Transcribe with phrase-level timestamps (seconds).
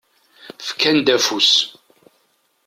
[0.67, 1.51] Fkan-d afus.